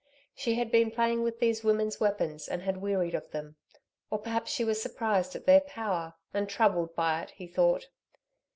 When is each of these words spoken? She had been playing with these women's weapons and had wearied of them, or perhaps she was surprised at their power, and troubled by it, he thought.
She 0.33 0.55
had 0.55 0.71
been 0.71 0.89
playing 0.89 1.21
with 1.21 1.39
these 1.39 1.63
women's 1.63 1.99
weapons 1.99 2.47
and 2.47 2.63
had 2.63 2.77
wearied 2.81 3.13
of 3.13 3.29
them, 3.29 3.57
or 4.09 4.17
perhaps 4.17 4.51
she 4.51 4.65
was 4.65 4.81
surprised 4.81 5.35
at 5.35 5.45
their 5.45 5.61
power, 5.61 6.15
and 6.33 6.49
troubled 6.49 6.95
by 6.95 7.21
it, 7.21 7.29
he 7.35 7.45
thought. 7.45 7.87